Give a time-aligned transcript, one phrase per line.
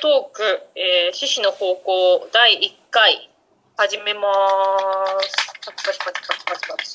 [0.00, 0.42] トーク、
[0.74, 3.30] えー、獅子の方向第1回
[3.76, 4.20] 始めま
[5.22, 5.36] す。
[5.64, 6.94] パチパチパチパチパチパチ。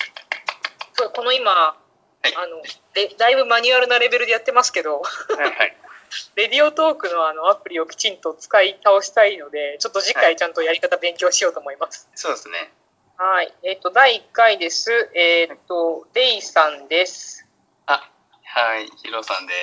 [0.93, 1.75] そうこの今、あ
[2.23, 2.61] の
[2.93, 5.01] でだいぶマニュアルなレベルでやってますけど、は
[5.37, 5.77] いはい。
[6.35, 12.09] レディオトークのあのアプリをきちんと使い倒したいので、ちょっと次回ちゃんとやり方勉強しようと思います。
[12.15, 12.71] そうですね。
[13.17, 13.53] はい。
[13.63, 15.09] えっ、と、第1回です。
[15.13, 17.45] えっ、と、デイさんです。
[17.85, 18.09] あ、
[18.43, 19.53] はい、ヒロさんで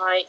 [0.00, 0.26] はい。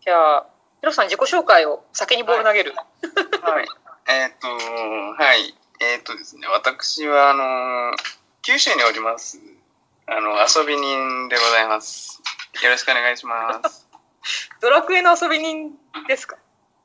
[0.00, 0.46] じゃあ、
[0.80, 2.74] ヒロさん自己紹介を先にボール投げる。
[3.02, 3.40] す。
[3.42, 3.66] はい。
[4.08, 5.54] えっ、と、はい。
[5.80, 7.96] えっ、とですね、私は、あの、
[8.42, 9.40] 九州におります、
[10.06, 12.22] あの、遊び人でございます。
[12.62, 13.86] よろしくお願いします。
[14.60, 15.72] ドラクエの遊び人
[16.06, 16.36] ですか？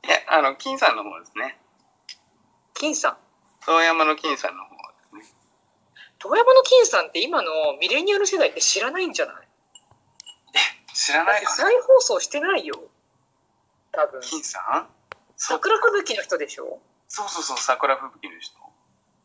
[0.05, 1.59] いや、あの、金さんの方ですね。
[2.73, 3.17] 金さん。
[3.65, 4.69] 遠山の金さんの方
[5.17, 5.37] ですね。
[6.19, 9.47] 遠山の金さんって今のミレニアル世代って知らないんじゃない？
[10.93, 12.75] 知らないかな再放送してないよ。
[13.93, 14.21] 多分。
[14.21, 14.87] 金さん？
[15.37, 16.79] 桜吹雪の人でしょ？
[17.07, 18.57] そうそうそう、桜吹雪の人。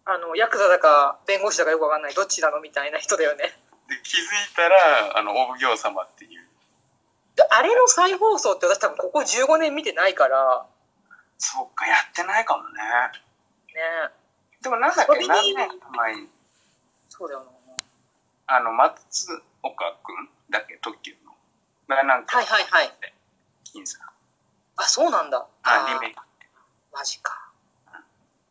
[0.04, 2.14] あの、ヤクザだか弁護士だかよくわかんない。
[2.14, 3.44] どっちなのみたいな人だよね。
[3.88, 6.46] で、気づいたら、あの、お奉行様っていう。
[7.36, 10.66] であれの再放送って私多分ここ15年見てないから、
[11.38, 12.80] そっか、やってないかもね。
[13.74, 14.10] ね
[14.60, 16.28] でもなんだっけ、何年か前に、
[17.08, 17.46] そうだよな。
[18.48, 21.32] あの、松岡くんだっけ、特急の。
[21.86, 22.90] がなんか、はいはいはい。
[23.64, 24.17] 金さん。
[24.78, 25.46] あ、そうなんだ。
[25.66, 26.22] リメイク。
[26.92, 27.50] マジか。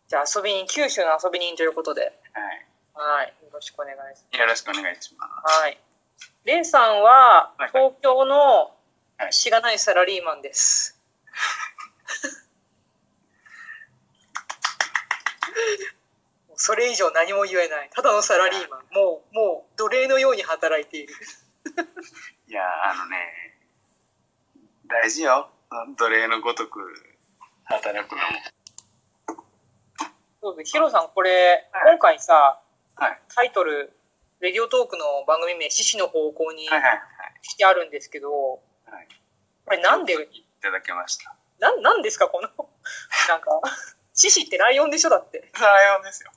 [0.07, 2.17] じゃあ遊び人、九州の遊び人ということで。
[2.93, 3.33] ははい。
[3.41, 4.25] よろしくお願いします。
[4.33, 4.37] い。
[4.37, 5.31] よろしくお願いします。
[5.61, 5.81] はい。
[6.43, 8.73] レイさんははい東京の
[9.17, 10.99] はいしがないサラリーマンです。
[16.47, 17.89] もうそれ以上何も言えない。
[17.93, 18.81] ただのサラリーマン。
[18.91, 21.13] もう、もう奴隷のように働いている。
[22.47, 23.57] いや、あのね、
[24.87, 25.49] 大事よ。
[25.69, 26.79] 奴隷のごとく
[27.65, 28.23] 働くのも。
[30.41, 30.71] そうです。
[30.71, 32.61] ヒロさん、これ、はい今回さ、
[32.95, 33.21] はい。
[33.35, 33.91] タイトル、
[34.39, 37.01] レディオトークの番組名、獅子の方向にはいはいはい。
[37.41, 38.29] してあるんですけど、
[38.85, 39.07] はい
[39.65, 41.35] これなんで、いただきました。
[41.59, 42.47] なん、なんですかこの、
[43.27, 43.49] なんか、
[44.13, 45.51] 獅子ってライオンでしょだって。
[45.59, 46.31] ライオンですよ。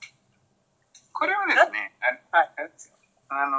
[1.12, 1.94] これはですね、
[2.33, 2.97] あはいあれですよ。
[3.28, 3.56] あの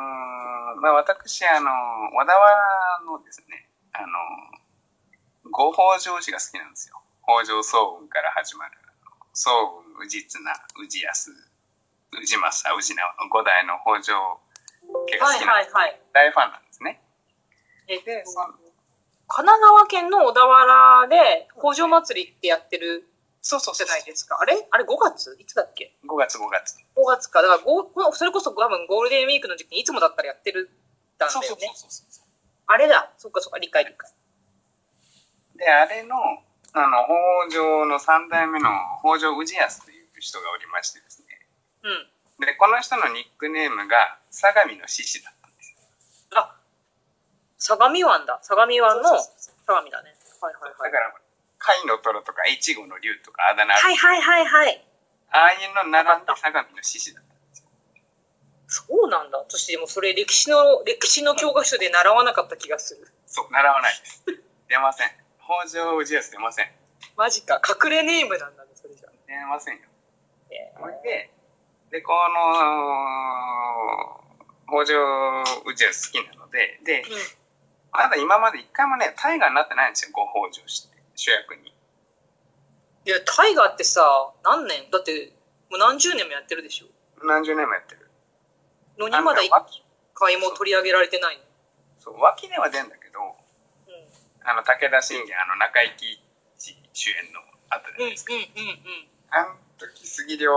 [0.77, 4.61] ーまあ、私、あのー小田原のですね、あのー
[5.49, 7.01] 五北条氏が好きなんですよ。
[7.25, 8.77] 北条早雲から始まる、
[9.33, 9.49] 早
[9.83, 10.39] 雲、宇治綱、
[10.83, 11.31] 宇治安、
[12.13, 14.13] 宇治政、宇治直の五代の北条
[15.09, 15.75] 家が好はいきなんです。
[15.75, 16.01] はいはい。
[16.13, 17.01] 大ファンなんですね。
[17.87, 18.45] えで、その
[19.27, 23.07] 神奈川県の小田原で北条祭りってやってる
[23.41, 24.37] そうそうそうじゃないですか？
[24.39, 24.67] あれ？
[24.69, 25.35] あれ5月？
[25.39, 26.75] いつだっけ？5月5月。
[26.95, 27.41] ?5 月か。
[27.41, 30.69] だからごそれこそ多分ゴールデンウィークの時期にいつもだったらやってる
[31.17, 31.71] たんだそうそうよね。
[31.75, 32.27] そうそう。
[32.67, 33.11] あれだ。
[33.17, 34.11] そっかそっか、理解理解。
[35.61, 36.17] で、あれの、
[36.73, 37.05] あの、
[37.45, 38.65] 北条の三代目の
[39.05, 41.37] 北条氏康という人がおりましてですね。
[41.85, 42.45] うん。
[42.45, 45.77] で、この人のニックネームが相模の獅子だったんですよ。
[46.41, 46.57] あ、
[47.59, 48.39] 相模湾だ。
[48.41, 50.17] 相模湾の相模だね。
[50.41, 50.91] はいはいはい。
[50.91, 51.13] だから、
[51.59, 54.83] 貝の虎とか越後の竜とかあだ名はいはいはいはい。
[55.29, 57.69] ああいうの並んで相模の獅子だったんですよ。
[58.65, 59.37] そうなんだ。
[59.37, 63.05] 私でもそれ歴史の、歴史の教科書で習わなかった気がする。
[63.27, 64.23] そう、習わないです。
[64.67, 65.20] 出ません。
[65.51, 66.71] 北条氏康出ません。
[67.17, 67.59] マジか。
[67.83, 69.09] 隠れネームなんだね、それじゃ。
[69.27, 69.81] 出ませんよ。
[70.49, 71.29] えそれで、
[71.91, 72.39] で、この、
[74.71, 75.43] 北条
[75.75, 77.09] 氏康好きなので、で、うん。
[77.91, 81.75] まだ今まで一回もね、大河になってないんですよ、ご北条氏って、主役に。
[83.03, 84.89] いや、タイガーってさ、何年？
[84.89, 85.33] だって、
[85.69, 86.85] もう何十年もやってるでしょ。
[87.27, 88.09] 何十年もやってる。
[88.97, 89.51] のにまだ一
[90.13, 91.43] 回も取り上げられてないの？
[91.99, 93.40] そう、脇では出んだけど、うん。
[94.43, 96.19] あの、武田信玄、あの、中井貴
[96.57, 98.51] 一主演の後うん、うん、うん、でですね、
[99.29, 100.51] あの時、杉良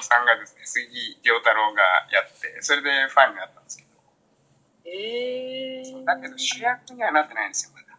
[0.00, 4.92] さんがですね、杉良太郎がやって、それでファンになったんですけど、うん。
[4.92, 6.04] えー。
[6.04, 7.98] だけど主役にはなってないんですよ、まだ。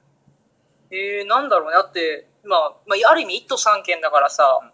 [0.92, 1.74] えー、なんだろうね。
[1.74, 4.72] だって、まあ、まあ、ある意味一都三県だからさ、うん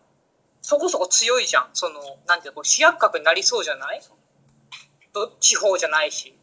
[0.68, 1.70] そこそこ強いじゃん。
[1.74, 4.02] その、なんていうの、主役格になりそうじゃない？
[5.14, 6.36] ど地方じゃないし。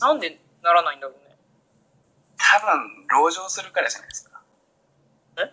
[0.00, 1.27] なんでならないんだろうね。
[2.38, 4.40] 多分、籠城するからじゃないですか。
[5.38, 5.52] え？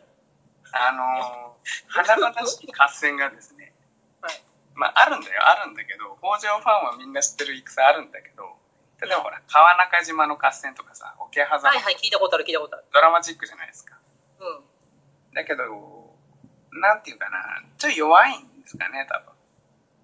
[0.71, 3.73] あのー、 華々しい合戦がですね、
[4.21, 4.43] はい
[4.75, 8.55] まあ、あるんだよ、あるんだけど、北条ファンはみんな知ってる戦あるんだけど、
[9.01, 12.85] 例えばほら、川中島の合戦とかさ、桶狭間はいはい、聞いたことある、聞いたことある。
[12.93, 13.97] ドラマチックじゃないですか。
[14.39, 15.33] うん。
[15.33, 16.15] だけど、
[16.71, 19.33] なんていうかな、ちょい弱いんですかね、多分。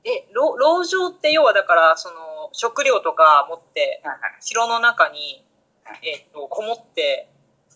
[0.04, 5.46] え、ろ籠城って要はだから、その、食料とか持って、はいはい城の中に、
[6.04, 7.30] えっと、こもって、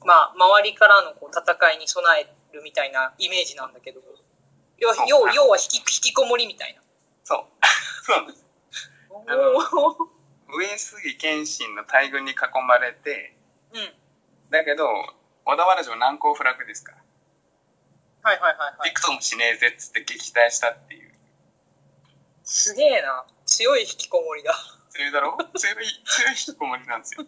[0.04, 4.02] まあ、周りからのこう戦いに備えるみたいなイメージなんだけど、
[4.78, 6.82] 要要要は引き引きこもりみたいな。
[7.24, 7.46] そう。
[8.06, 8.46] そうなんです。
[10.48, 12.36] 上杉謙信の大軍に囲
[12.68, 13.36] まれて、
[13.74, 13.94] うん。
[14.52, 14.88] だけど、
[15.46, 16.98] 小田原城難攻不落ですから。
[18.24, 18.90] はいはいはいはい。
[18.90, 21.14] びくともしねえぜっつって撃退したっていう。
[22.44, 23.26] すげえな。
[23.46, 24.54] 強い引きこもりだ。
[24.90, 25.38] 強いだろ？
[25.58, 27.26] 強い、 強い引きこもりなんですよ。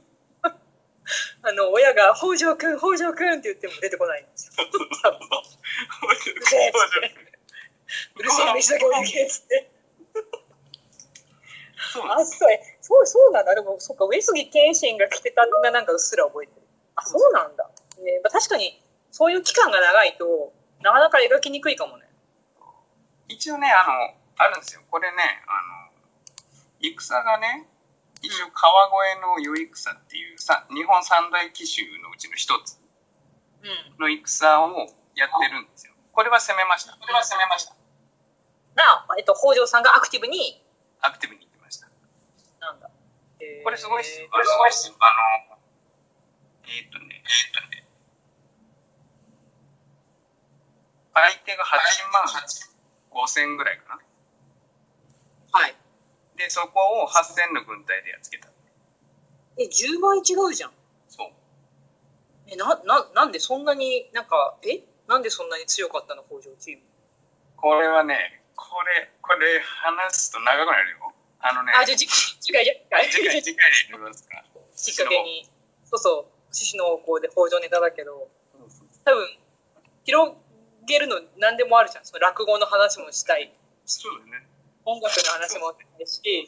[1.42, 4.54] あの、親が、北条くん、北条くんって言っても出てこないんですよ。
[8.15, 9.71] うるせえ、飯だけおいけっつって。
[12.12, 12.50] あ、そう
[12.81, 13.56] そう、そうなんだ。
[13.56, 16.62] でも、そっか、上杉謙信が来てたのがなんかうっすら覚えてる。
[16.95, 17.69] あ、そうなんだ。
[18.00, 22.06] ねまあ、確かに、そういう期間が長いと、なかなか描きにくいかもね。
[23.27, 23.94] 一応ね、あの、
[24.38, 24.81] あるんですよ。
[24.89, 25.18] これね、
[25.48, 25.98] あの、
[26.80, 27.68] 戦がね、
[28.22, 32.80] 一応川越の与戦っていうさ、日本三大奇襲のうちの一つ
[33.64, 34.00] うん。
[34.00, 35.94] の戦をやってるんですよ。
[36.12, 36.94] これは攻めました。
[36.94, 37.75] これは攻めました。
[38.75, 40.64] な、えっと、北条さんがアクティブに、
[41.02, 41.90] アクティブに行ってました。
[42.60, 42.90] なんだ。
[43.40, 44.28] えーこれすごいっすよ。
[44.31, 44.96] これすごいっすよ。
[45.00, 45.58] あの、
[46.66, 47.88] えーっとね、えーっとね、
[51.14, 51.69] 相手が8
[52.14, 52.25] 万
[53.12, 54.02] 5千ぐらいかな。
[55.60, 55.75] はい。
[56.47, 58.47] で、そこを8000の軍隊でやっつけた。
[59.59, 60.71] え、10倍違うじゃん。
[61.09, 61.27] そう。
[62.47, 64.79] え、な、な、なんでそんなになんか、え？
[65.07, 66.83] なんでそんなに強かったの、北条チーム。
[67.57, 71.13] これはね、これ、これ話すと長くなるよ。
[71.39, 74.44] あのね、あ、じゃあ、次次回、次回、次回、次回でやりますか。
[74.75, 75.49] きっかけに。
[75.83, 78.29] そうそう、獅子の方向で北条ネタだけど、
[79.03, 79.38] 多分、
[80.05, 80.33] 広
[80.88, 82.05] げるの何でもあるじゃん。
[82.05, 83.53] その落語の話もしたい。
[83.85, 84.47] そうだよね。
[84.88, 86.48] 音楽の話もしたい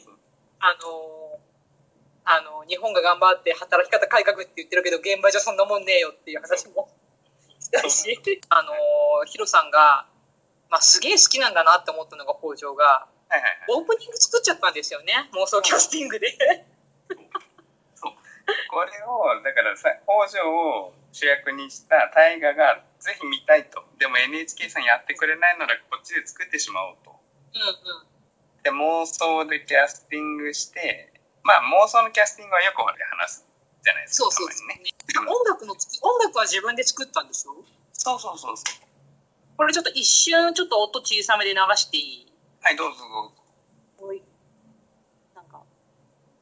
[0.60, 1.50] あのー
[2.24, 6.88] あの、日本が頑張って働き方改革って言ってるけど、現場じゃそんなもんねえよっていう話も
[7.60, 8.16] したいし、
[8.48, 10.08] あのーヒロさんが、
[10.70, 13.80] まあ、すげえ好きなんだなって思ったのが北条が、はいはいはい。
[13.80, 15.12] オープニング作っちゃったんですよね。
[15.34, 16.32] 妄想キャスティングで。
[18.70, 23.84] これを、だからさ、北条を主役にした大河がぜひ見たいと。
[23.98, 27.10] でも NHK さんやってくれないならこっちで作ってしまおうと。
[27.54, 28.09] うんうん。
[28.62, 31.12] で、妄想でキャスティングして、
[31.42, 32.92] まあ妄想のキャスティングはよく話
[33.32, 33.46] す
[33.82, 34.24] じゃないですか。
[34.24, 34.82] そうそうそう、ね。
[35.28, 37.56] 音楽のつ音楽は自分で作ったんでしょ？
[37.92, 38.80] そうそうそうそう。
[39.56, 42.32] これちょっと一瞬ちょっと音小さめで流していい？
[42.62, 42.98] はい、どうぞ
[43.98, 44.14] どうぞ。
[45.34, 45.62] なんか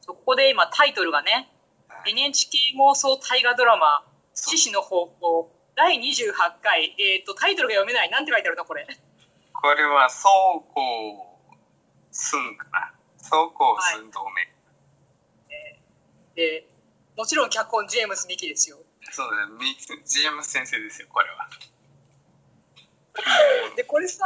[0.01, 1.49] そうここで今タイトルがね
[1.87, 8.85] はい NHK 妄想大河ドラマ「そう獅子の方向」第28回えっ、とタイトルが読めないなんて書いてあるのこれ？
[9.53, 10.23] これは、走
[12.11, 12.93] 行寸かな。
[13.17, 14.59] 走行寸同盟。
[16.35, 16.65] で
[17.17, 18.77] もちろん脚本ジェームス・ミキですよ
[19.11, 19.53] そうだね。
[19.59, 21.49] ミジェームス先生ですよ、これは。
[23.75, 24.23] でこれさ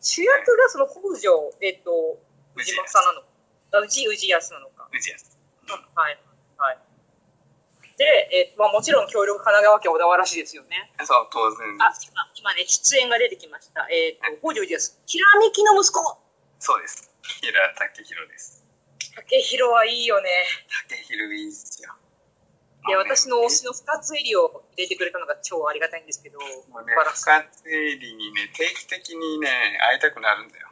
[0.00, 2.18] 主役がその北条えっ、と
[2.56, 3.26] 宇治氏政なの
[3.72, 5.20] あ宇治氏康なのか宇治安。
[5.94, 6.18] はい
[6.56, 6.78] はい
[7.96, 12.10] で、えーまあ、もちろん協力神奈川県小田原市ですよねそう、当然あです。
[12.10, 16.18] 今今ね出演が出てきましたえっ、と北条氏康ひらめきの息子
[16.58, 17.13] そうです。
[17.24, 18.64] 平武宏です。
[19.16, 20.28] 竹広はいいよね。
[20.88, 21.94] 武宏いいっすよ。
[22.86, 29.48] で、私の推しの深津絵里を入れてくれたのが超ありがたいんですけど、もうね深津絵里にね、定期的にね、
[29.80, 30.68] 会いたくなるんだよ。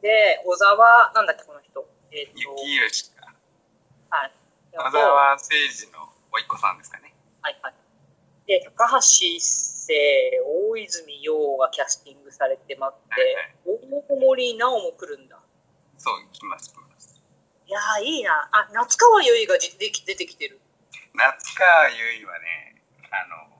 [0.00, 1.88] で、小沢、なんだっけ、この人。
[2.12, 3.32] えっ、と、雪吉か。
[4.10, 4.32] はい。
[4.72, 7.14] 小沢誠二のおいっ子さんですかね。
[7.40, 7.74] はいはい。
[8.46, 9.40] で、高橋一
[9.84, 9.94] 生、
[10.72, 13.36] 大泉洋がキャスティングされてまって、
[13.66, 15.38] 大森直も来るんだ。
[15.98, 17.20] そう、来ます、来ます。
[17.66, 18.48] いやー、いいな。
[18.52, 20.60] あ、夏川由衣がじでき出てきてる。
[21.14, 23.54] 夏川由衣はね、あの、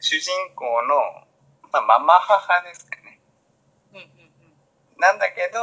[0.00, 1.26] 主人公の、
[1.72, 3.20] まあ、ママ母ですかね。
[3.92, 4.10] うんうんうん。
[4.98, 5.60] なんだけど、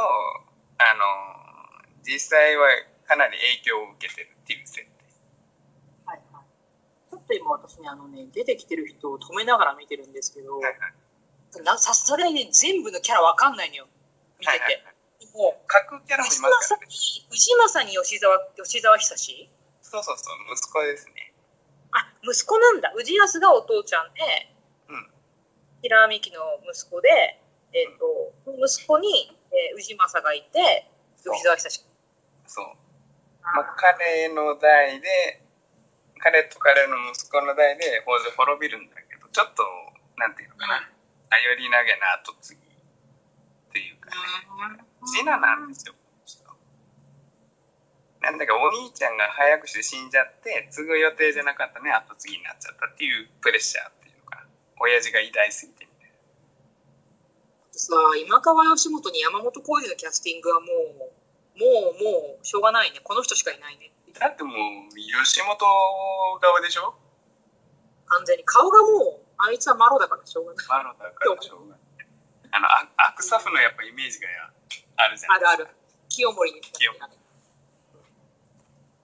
[0.78, 2.68] あの、実際は
[3.06, 4.95] かなり影響を受けてるっていう設定。
[7.40, 7.60] はいはい。
[7.60, 10.74] ちょっと今私ね、あのね、出てきてる人を止めながら見てるんですけど、はいはい
[11.64, 13.86] なさすがにね、全部のキャラわかんないのよ。
[14.38, 14.58] 見てて。
[14.58, 14.96] はいはいはい
[15.36, 16.86] もう、各キャラもい氏ますからね。
[16.88, 19.50] 政に、氏政に吉沢、吉沢久志？
[19.82, 21.32] そうそうそう、息子ですね。
[21.92, 22.92] あ、息子なんだ。
[22.96, 24.20] 氏康がお父ちゃんで、
[24.88, 25.08] うん。
[25.82, 27.08] 平美紀の息子で、
[27.72, 30.88] えっ、と、息子に、えー、氏政がいて、
[31.20, 31.84] 吉沢久志。
[32.46, 32.66] そう。
[33.42, 35.42] まあ、彼の代で、
[36.26, 39.62] 彼と彼の息子の代で北条滅びるんだけど、ちょっと、
[40.18, 40.82] なんていうのかな、
[41.30, 46.42] 頼り投げな後継ぎっていうかね、次男なんですよ、この人
[48.26, 54.50] なんだかお兄ちゃんが早くして死んじゃって、継ぐ予定じゃなかったね、後継ぎになっちゃったっていうプレッシャーっていうのかな。
[54.82, 56.18] 親父が偉大すぎてみたいな。
[57.70, 62.98] さあ、今川義元に山本浩二のキャスティングはもう、もう、もう、しょうがないね。
[62.98, 63.92] この人しかいないね。
[64.20, 64.54] だってもう、
[65.24, 66.94] 吉本側でしょ？
[68.06, 68.44] 完全に。
[68.44, 70.66] 顔がもう、あいつはマロだからしょうがない。
[70.68, 71.80] マロだからしょうがない。
[72.52, 74.28] あの、アアクサフのやっぱイメージが
[74.96, 75.52] あるじゃないですか。
[75.52, 75.68] あるある。
[76.08, 76.60] 清盛に。
[76.60, 77.00] 清盛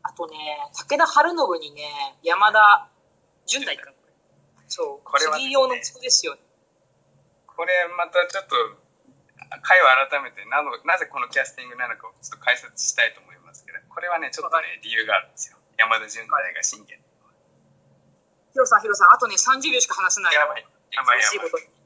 [0.05, 0.37] あとね、
[0.73, 2.89] 武田晴信にね、山田
[3.47, 3.93] 純太君。
[4.69, 5.05] そう。
[5.05, 6.37] これはね次用の息子ですよ。
[7.47, 8.57] これまたちょっと、
[9.63, 15.59] 回を改めてなの、なぜこのキャスティングなのかをちょっと解説したいと思いますけど、これはね、ちょっとね、理由があるんですよ。
[15.77, 16.97] 山田純太が信玄。
[18.53, 20.35] ヒロさん、ヒロさん、あとね、30秒しか話せない。
[20.35, 21.83] やばい、やばい、やばい。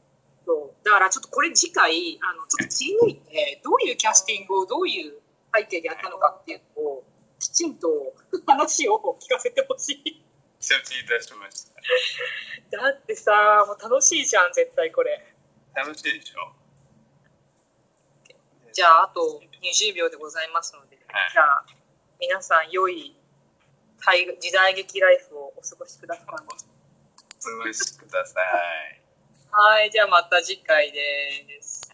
[0.87, 5.19] だからちょっとこれ次回あのちょっと切り抜いてどういうキャスティングをどういう
[5.53, 7.05] 背景でやったのかっていうのを
[7.41, 7.89] きちんと
[8.47, 10.23] 話を聞かせてほしい
[10.61, 11.75] 承知いたしました。
[12.79, 13.33] だってさ
[13.67, 15.35] もう楽しいじゃん絶対これ
[15.75, 16.55] 楽しいでしょ
[18.73, 19.43] じゃああと
[19.73, 21.33] 20秒でございますので、はい。
[21.33, 21.65] じゃあ
[22.21, 23.17] 皆さん良い
[24.05, 26.25] 大時代劇ライフをお過ごしください。
[26.25, 26.37] お過
[27.65, 29.07] ごしください。
[29.57, 31.86] はいじゃあまた次回です